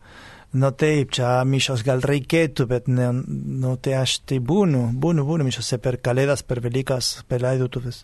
[0.59, 3.13] nu taip, čia mišos gal reikėtų, bet ne,
[3.63, 8.03] nu tai aš tai būnu, būnu, būnu mišose per kalėdas, per Velykas, per laidotuvės.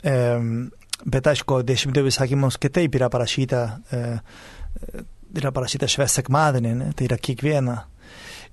[0.00, 0.70] Um,
[1.04, 5.02] bet aišku, dešimtųjų įsakymus kitaip yra parašyta, uh,
[5.36, 7.76] yra parašyta švęs sekmadienį, tai yra kiekviena.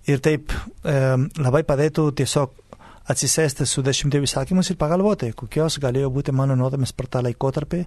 [0.08, 0.96] Ir taip e,
[1.44, 2.54] labai padėtų tiesiog
[3.12, 7.86] atsisėsti su dešimtėjų įsakymus ir pagalvoti, kokios galėjo būti mano nuodėmės per tą laikotarpį.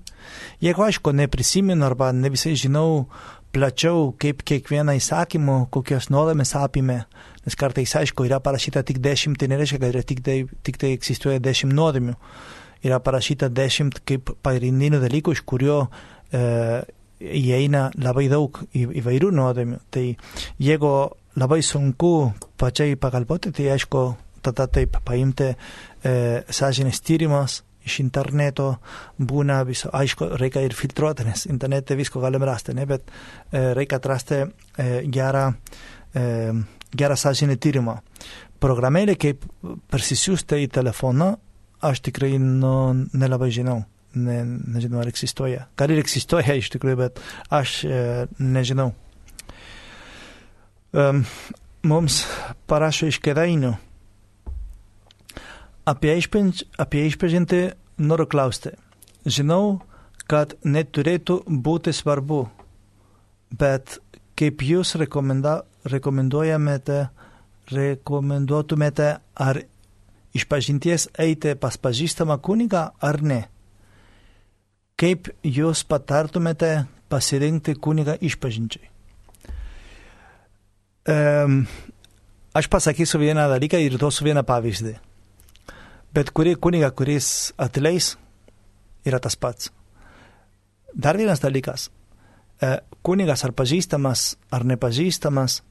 [0.65, 3.07] Jeigu aišku, neprisimenu arba ne visai žinau
[3.53, 7.03] plačiau, kaip kiekvieną įsakymą, kokios nuodėmės apimė,
[7.45, 10.95] nes kartais aišku, yra parašyta tik dešimt, tai nereiškia, kad yra tik tai, tik tai
[10.97, 12.17] egzistuoja dešimt nuodėmių.
[12.87, 15.83] Yra parašyta dešimt kaip pagrindinių dalykų, iš kurio
[16.33, 16.41] e,
[17.21, 19.81] įeina labai daug įvairių nuodėmių.
[19.93, 20.07] Tai
[20.63, 20.95] jeigu
[21.39, 24.05] labai sunku pačiai pagalvoti, tai aišku,
[24.43, 26.15] tada taip paimti e,
[26.51, 28.75] sąžinės tyrimas iš interneto,
[29.19, 34.01] būna viso, aišku, reikia ir filtruoti, nes internete visko galim rasti, ne, bet e, reikia
[34.01, 35.47] atrasti e, gerą,
[36.15, 36.25] e,
[36.93, 37.97] gerą sąžinę tyrimą.
[38.61, 39.47] Programėlė, kaip
[39.91, 41.33] persisiųsti į telefoną,
[41.89, 42.75] aš tikrai nu,
[43.17, 43.81] nelabai žinau.
[44.11, 45.69] Ne, nežinau, ar egzistuoja.
[45.79, 47.21] Gal ir egzistuoja iš tikrųjų, bet
[47.55, 48.01] aš e,
[48.43, 48.91] nežinau
[50.93, 51.23] um,
[51.83, 52.25] mums
[52.71, 53.75] parašo iš Kedainių.
[55.91, 57.63] Apie, išpenž, apie išpažinti
[57.99, 58.75] noriu klausti.
[59.27, 59.81] Žinau,
[60.31, 62.45] kad neturėtų būti svarbu,
[63.51, 63.99] bet
[64.39, 67.01] kaip jūs rekomenda, rekomenduojamete,
[67.71, 69.63] rekomenduotumėte, ar
[70.37, 73.43] išpažinties eiti pas pažįstamą kunigą ar ne?
[75.01, 78.91] Kaip jūs patartumėte pasirinkti kunigą išpažinčiai?
[81.09, 81.63] Um,
[82.53, 84.97] aš pasakysiu vieną dalyką ir duosiu vieną pavyzdį.
[86.13, 88.17] Bet kuri kuniga, kuris atleis,
[89.07, 89.71] yra tas pats.
[90.95, 91.89] Dar vienas dalykas.
[93.07, 95.63] Kunigas ar pažįstamas, ar nepažįstamas,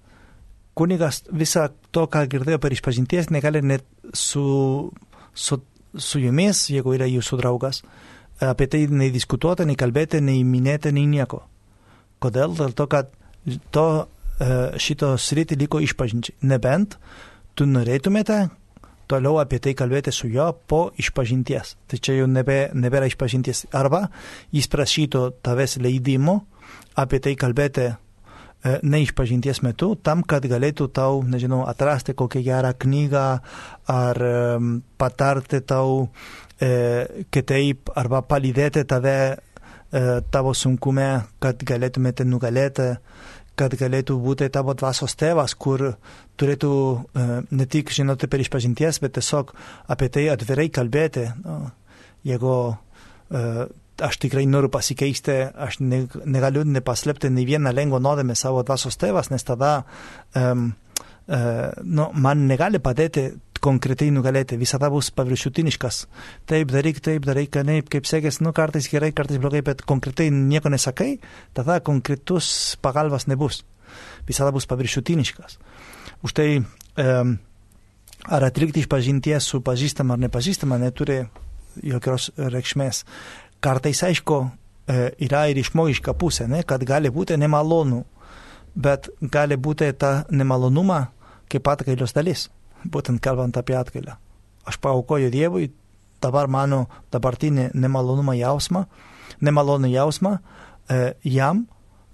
[0.73, 4.89] kunigas visą to, ką girdėjo per išpažinties, negali net su,
[5.33, 5.59] su,
[5.93, 7.83] su jumis, jeigu yra jūsų draugas,
[8.41, 11.43] apie tai nei diskutuoti, nei kalbėti, nei minėti, nei nieko.
[12.23, 12.55] Kodėl?
[12.57, 13.11] Dėl to, kad
[13.75, 13.85] to
[14.79, 16.37] šito sritį liko išpažinčiai.
[16.47, 16.95] Nebent
[17.55, 18.45] tu norėtumėte
[19.09, 21.75] toliau apie tai kalbėti su juo po išpažinties.
[21.89, 23.65] Tai čia jau nebe, nebėra išpažinties.
[23.75, 24.05] Arba
[24.53, 26.43] jis prašytų tavęs leidimo
[26.99, 27.89] apie tai kalbėti
[28.63, 33.25] neišpažinties metu, tam, kad galėtų tau, nežinau, atrasti kokią gerą knygą
[33.87, 34.19] ar
[34.99, 36.09] patarti tau
[36.59, 39.37] e, kitaip arba palydėti tave e,
[40.31, 41.07] tavo sunkume,
[41.39, 42.91] kad galėtumėte nugalėti,
[43.59, 45.83] kad galėtų būti tavo dvasios tėvas, kur
[46.39, 49.51] turėtų e, ne tik žinoti per išpažinties, bet tiesiog
[49.91, 51.27] apie tai atvirai kalbėti.
[51.43, 51.59] No,
[52.27, 53.43] jeigu e,
[53.99, 55.35] aš tikrai noriu pasikeisti,
[55.67, 59.81] aš ne, negaliu nepaslėpti nei vieną lengvą nuodėmę savo dvasios tėvas, nes tada
[60.39, 60.69] um,
[61.27, 63.25] uh, nu, man negali padėti
[63.63, 65.99] konkrečiai nugalėti, visada bus paviršutiniškas.
[66.49, 70.71] Taip daryk, taip daryk, kaip, kaip sekės, nu kartais gerai, kartais blogai, bet konkrečiai nieko
[70.71, 71.17] nesakai,
[71.57, 73.63] tada konkretus pagalbas nebus.
[74.27, 75.59] Visada bus paviršutiniškas.
[76.23, 77.37] Už tai um,
[78.27, 81.21] ar atlikti išpažinties su pažįstama ar nepažįstama neturi
[81.83, 83.05] jokios reikšmės
[83.59, 88.03] kartais aišku e, yra ir išmogiška pusė, ne, kad gali būti nemalonu,
[88.75, 91.05] bet gali būti ta nemalonuma
[91.49, 92.47] kaip atgailios dalis,
[92.85, 94.15] būtent kalbant apie atgailą.
[94.69, 95.69] Aš paukoju Dievui
[96.21, 98.85] dabar mano dabartinį nemalonumą jausmą,
[99.41, 101.65] nemalonų jausmą e, jam,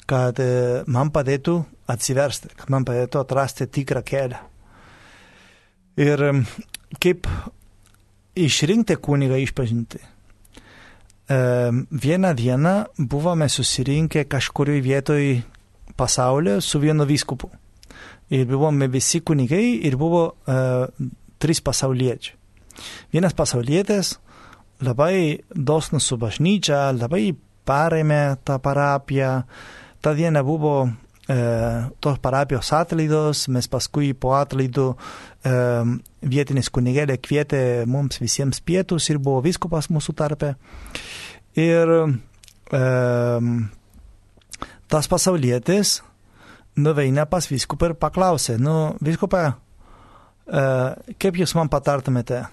[0.06, 1.58] kad e, man padėtų
[1.92, 4.42] atsiversti, kad man padėtų atrasti tikrą kelią.
[6.02, 6.26] Ir
[7.02, 7.30] kaip
[8.36, 10.02] išrinkti kunigą išpažinti
[11.92, 15.42] vieną dieną buvome susirinkę kažkurioje vietoje
[15.98, 17.50] pasaulyje su vienu vyskupu.
[18.34, 22.38] Ir buvome visi kunigai ir buvo uh, trys pasauliečiai.
[23.14, 24.16] Vienas pasaulietis
[24.84, 27.30] labai dosnus su bažnyčia, labai
[27.66, 29.32] parėmė tą parapiją.
[30.04, 31.38] Ta diena buvo e,
[32.04, 35.56] tos parapijos atlaidos, mes paskui po atlaidų e,
[36.36, 40.54] vietinis kunigėlė kvietė mums visiems pietus ir buvo viskupas mūsų tarpe.
[41.56, 42.84] Ir e,
[44.92, 46.02] tas pasaulietis
[46.76, 50.66] nuveina pas viskupą ir paklausė, nu, viskupą, e,
[51.22, 52.44] kaip jūs man patartumėte,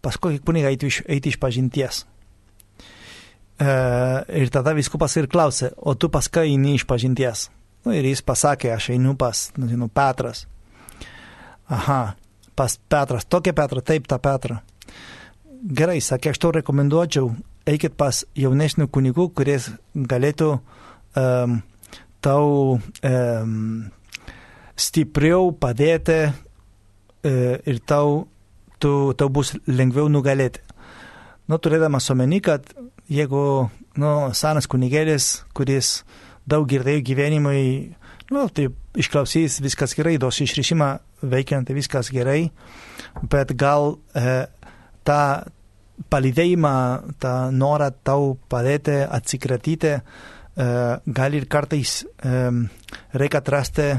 [0.00, 2.04] pas kokį kunigą eiti iš, eiti iš pažinties?
[3.60, 3.72] E,
[4.40, 7.48] ir tada viskupas ir klausė, o tu pas ką eini iš pažinties?
[7.84, 10.46] Nu, ir jis pasakė, aš einu pas, nežinau, Petras.
[11.70, 12.14] Aha,
[12.56, 14.60] pas Petras, tokia Petra, taip tą Petrą.
[15.60, 17.30] Gerai, sakė, aš tau rekomenduočiau,
[17.68, 21.60] eikit pas jaunesnių kunigų, kuris galėtų um,
[22.24, 23.54] tau um,
[24.76, 28.26] stipriau padėti uh, ir tau,
[28.78, 30.62] tu, tau bus lengviau nugalėti.
[31.50, 32.68] Nu, turėdamas omeny, kad
[33.10, 33.42] jeigu
[33.98, 36.00] nu, senas kunigėlis, kuris
[36.48, 37.62] daug girdėjau gyvenimui,
[38.30, 40.90] nu, tai išklausys viskas gerai, duos išrišimą
[41.30, 42.52] veikiant, tai viskas gerai,
[43.30, 44.36] bet gal e,
[45.06, 45.22] tą
[46.10, 46.74] palydėjimą,
[47.22, 52.50] tą norą tau padėti atsikratyti, e, gal ir kartais e,
[53.16, 53.90] reikia atrasti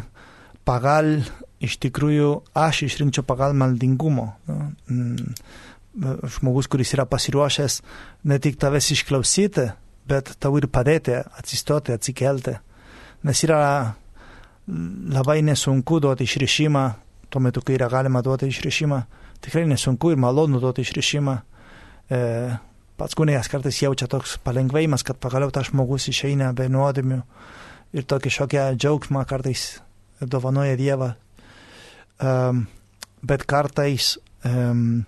[0.67, 1.21] pagal,
[1.61, 4.27] iš tikrųjų, aš išrinkčiau pagal maldingumo.
[4.49, 4.57] Nu,
[4.89, 5.33] mm,
[6.37, 7.81] žmogus, kuris yra pasiruošęs
[8.29, 9.67] ne tik tavęs išklausyti,
[10.07, 12.55] bet tau ir padėti atsistoti, atsikelti.
[13.27, 13.61] Nes yra
[15.11, 16.85] labai nesunku duoti išrišimą,
[17.31, 19.01] tuo metu, kai yra galima duoti išrišimą,
[19.43, 21.37] tikrai nesunku ir malonu duoti išrišimą.
[22.11, 22.21] E,
[22.99, 27.21] pats kunigas kartais jaučia toks palengvėjimas, kad pagaliau tas žmogus išeina be nuodėmių
[27.97, 29.81] ir tokį šokią džiaugsmą kartais
[30.21, 31.13] dovanoja Dievą.
[32.21, 32.67] Um,
[33.25, 34.13] bet kartais
[34.45, 35.01] um,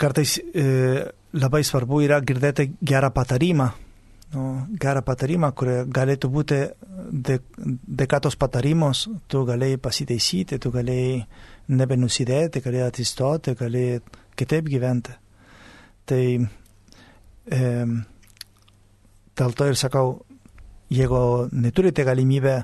[0.00, 1.04] kartais uh,
[1.34, 3.68] labai svarbu yra girdėti gerą patarimą,
[4.34, 4.44] nu,
[4.80, 6.60] gerą patarimą, kurie galėtų būti
[8.00, 11.24] dėka tos patarimos, tu galėjai pasiteisyti, tu galėjai
[11.74, 14.00] nebenusidėti, galėjai atsistoti, galėjai
[14.38, 15.14] kitaip gyventi.
[16.04, 17.60] Tai e,
[19.40, 20.18] dėl to ir sakau,
[20.92, 22.58] jeigu neturite galimybę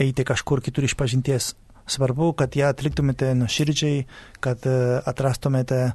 [0.00, 1.52] eiti kažkur kitur iš pažinties,
[1.88, 4.04] svarbu, kad ją atliktumėte nuoširdžiai,
[4.44, 4.76] kad e,
[5.08, 5.86] atrastumėte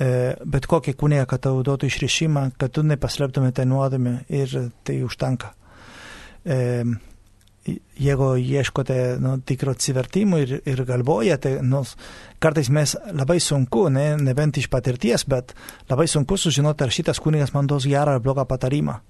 [0.00, 0.08] E,
[0.48, 4.54] bet kokį kūnę, kad tau duotų išrišimą, kad tu nepaslėptumėte nuodėmę ir
[4.86, 5.52] tai užtenka.
[6.40, 6.56] E,
[7.66, 11.82] jeigu ieškote nu, tikro atsivertimo ir, ir galvojate, nu,
[12.40, 15.54] kartais mes labai sunku, ne, nebent iš patirties, bet
[15.90, 19.00] labai sunku sužinoti, ar šitas kunigas man duos gerą ar blogą patarimą.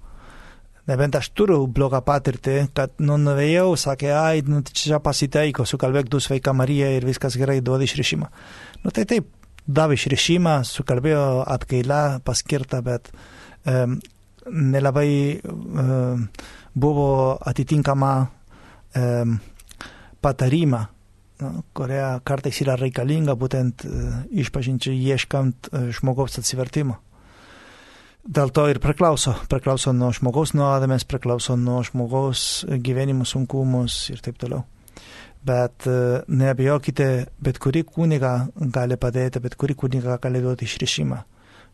[0.89, 6.19] Nebent aš turiu blogą patirtį, kad nu, nuvėjau, sakė, ai, nu, čia pasiteiko, sukalbėk du
[6.19, 8.31] sveika Marija ir viskas gerai, duodi išrišimą.
[8.83, 9.29] Nu, tai taip,
[9.69, 13.13] davė išrišimą, sukalbėjo atgailą paskirtą, bet
[13.69, 13.99] um,
[14.49, 16.25] nelabai um,
[16.73, 18.13] buvo atitinkama
[20.21, 20.81] patarima,
[21.41, 23.85] nu, kuria kartais yra reikalinga būtent
[24.43, 26.99] išpažinčiai ieškant žmogaus atsivertimo.
[28.21, 29.33] Dėl to ir priklauso.
[29.49, 34.61] Priklauso nuo žmogaus nuodėmės, priklauso nuo žmogaus gyvenimo sunkumus ir taip toliau.
[35.41, 37.07] Bet e, neabejokite,
[37.41, 41.17] bet kuri kuniga gali padėti, bet kuri kuniga gali duoti išrišimą.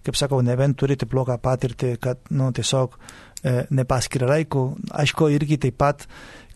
[0.07, 4.70] Kaip sakau, nebent turite blogą patirtį, kad nu, tiesiog e, nepaskiria laiko.
[5.03, 6.07] Aišku, irgi taip pat,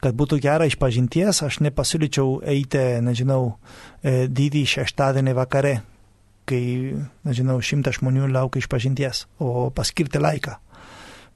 [0.01, 3.57] kad būtų gera iš pažinties, aš nepasiūlyčiau eiti, nežinau,
[4.01, 5.75] e, didį šeštadienį vakare,
[6.49, 6.63] kai,
[7.27, 10.57] nežinau, šimtas žmonių laukia iš pažinties, o paskirti laiką.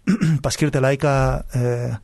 [0.45, 1.15] paskirti laiką.
[1.55, 1.95] E,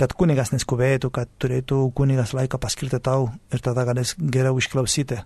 [0.00, 5.18] kad kunigas neskubėtų, kad turėtų kunigas laiką paskirti tau ir tada galės geriau išklausyti.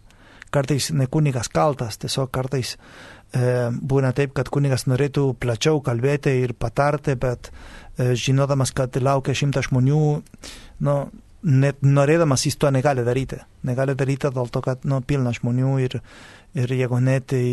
[0.55, 6.55] Kartais ne kunigas kaltas, tiesiog kartais e, būna taip, kad kunigas norėtų plačiau kalbėti ir
[6.59, 7.53] patarti, bet
[7.99, 10.05] žinodamas, kad laukia šimtas žmonių,
[10.87, 10.97] nu,
[11.45, 13.39] net norėdamas jis to negali daryti.
[13.69, 15.99] Negali daryti dėl to, kad nu, pilna žmonių ir,
[16.57, 17.45] ir jeigu net tai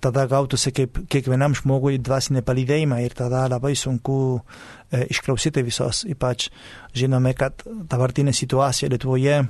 [0.00, 6.02] tada gautųsi kaip kiekvienam žmogui dvasinė palydėjimą ir tada labai sunku e, išklausyti visos.
[6.08, 6.48] Ypač
[6.96, 9.42] žinome, kad dabartinė situacija Lietuvoje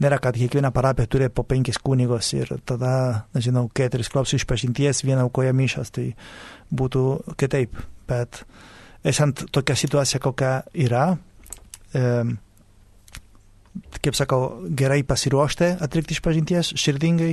[0.00, 5.28] nėra, kad kiekviena parapija turi po penkis kunigos ir tada, nežinau, keturis klausos išpažinties, vieną
[5.28, 6.10] aukoja mišas, tai
[6.72, 7.76] būtų kitaip.
[8.08, 8.42] Bet
[9.04, 11.04] esant tokia situacija, kokia yra,
[14.00, 14.42] kaip sakau,
[14.76, 17.32] gerai pasiruošti atlikti išpažinties širdingai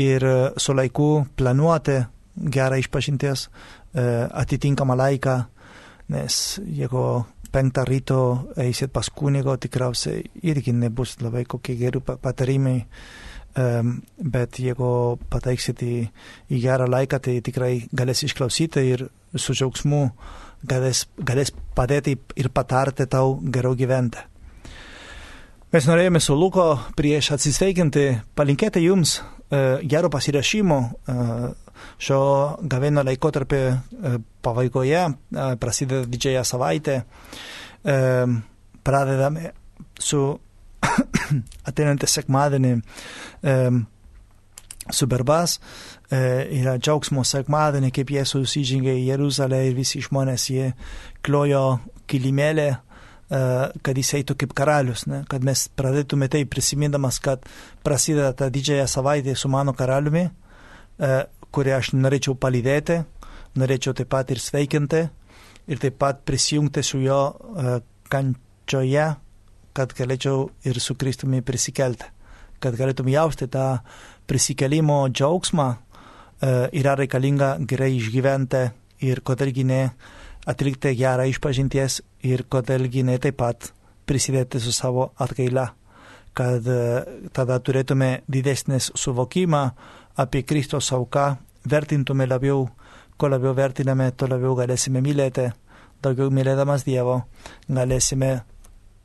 [0.00, 1.98] ir e, su laiku planuoti
[2.38, 3.50] gerą išpažinties e,
[4.42, 5.36] atitinkamą laiką,
[6.14, 7.04] nes jeigu
[7.52, 8.20] penktą ryto
[8.60, 12.78] eisit pas kunigo, tikriausiai irgi nebus labai kokie geri patarimai,
[13.58, 15.94] um, bet jeigu pateiksit į,
[16.50, 20.02] į gerą laiką, tai tikrai galės išklausyti ir su džiaugsmu
[20.68, 24.22] galės, galės padėti ir patarti tau geriau gyventi.
[25.68, 28.06] Mes norėjome su Luko prieš atsisveikinti,
[28.38, 31.48] palinkėti jums uh, gero pasirašymo uh,
[32.00, 32.20] šio
[32.64, 37.02] gavėno laikotarpio uh, pabaigoje, uh, prasideda didžiąją savaitę.
[37.84, 38.38] Uh,
[38.82, 39.52] pradedame
[40.00, 40.22] su
[41.68, 43.84] ateinantį sekmadienį um,
[44.90, 45.58] su Berbas.
[45.58, 50.70] Uh, yra džiaugsmo sekmadienį, kaip Jėzus įžengė į Jeruzalę ir visi žmonės jie
[51.26, 52.68] klojo kilimėlę
[53.28, 55.20] kad jis eitų kaip karalius, ne?
[55.28, 57.44] kad mes pradėtume tai prisimindamas, kad
[57.84, 60.30] prasideda ta didžiąją savaitę su mano karaliumi,
[61.52, 63.02] kurį aš norėčiau palydėti,
[63.60, 65.02] norėčiau taip pat ir sveikinti
[65.68, 67.20] ir taip pat prisijungti su jo
[68.08, 69.10] kančioje,
[69.78, 72.10] kad galėčiau ir su Kristumi prisikelti,
[72.58, 73.78] kad galėtum jausti tą
[74.26, 75.68] prisikelimo džiaugsmą,
[76.42, 78.62] yra reikalinga gerai išgyventi
[79.06, 79.82] ir kodėlgi ne
[80.48, 83.70] atlikti gerą išpažinties ir kodėlgi ne taip pat
[84.08, 85.66] prisidėti su savo atgaila,
[86.32, 86.78] kad e,
[87.34, 89.62] tada turėtume didesnės suvokimą
[90.18, 91.26] apie Kristos auką,
[91.68, 92.68] vertintume labiau,
[93.18, 95.50] kuo labiau vertiname, tuo labiau galėsime mylėti,
[96.02, 97.20] daugiau mylėdamas Dievo,
[97.68, 98.38] galėsime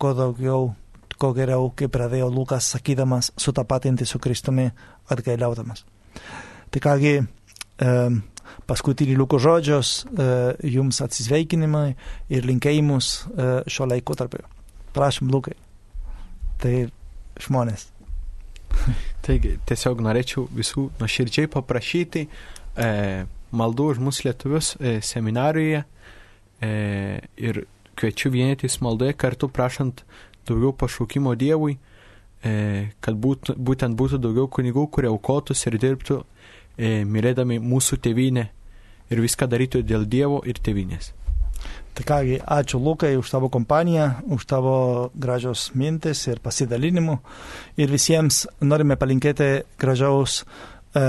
[0.03, 0.73] kuo daugiau,
[1.15, 4.67] kuo geriau, kaip pradėjo Lukas sakydamas, sutapatinti su Kristumi
[5.13, 5.85] atgailaudamas.
[6.73, 7.13] Tai kągi,
[8.67, 10.27] paskutinį Luko žodžios, e,
[10.73, 11.93] jums atsisveikinimai
[12.33, 14.37] ir linkėjimus e, šio laiko tarp.
[14.93, 15.55] Prašom, Lukai.
[16.61, 16.75] Tai
[17.41, 17.87] žmonės.
[19.23, 22.89] Taigi, tiesiog norėčiau visų nuoširdžiai paprašyti e,
[23.53, 26.73] maldų už mus lietuvius e, seminarijoje e,
[27.37, 27.63] ir
[27.95, 30.03] kviečiu vienytis maldoje kartu prašant
[30.47, 31.77] daugiau pašaukimo Dievui,
[32.43, 32.53] e,
[32.99, 38.47] kad būt, būtent būtų daugiau kunigų, kurie aukotųsi ir dirbtų e, mylėdami mūsų tėvynę
[39.11, 41.13] ir viską darytų dėl Dievo ir tėvynės.
[41.93, 47.19] Tai kągi, ačiū Lukai už tavo kompaniją, už tavo gražios mintis ir pasidalinimų.
[47.77, 51.03] Ir visiems norime palinkėti gražiaus e,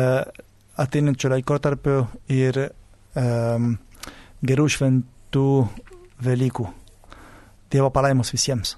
[0.77, 2.69] ateinančio laikotarpio ir e,
[4.45, 5.47] gerų šventų
[6.23, 6.69] Velykų.
[7.73, 8.77] Dievo palaimos visiems.